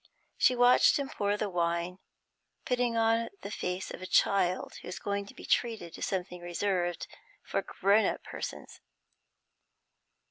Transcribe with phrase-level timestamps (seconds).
[0.35, 1.99] She watched him pour the wine,
[2.65, 6.41] putting on the face of a child who is going to be treated to something
[6.41, 7.05] reserved
[7.43, 8.81] for grown up persons.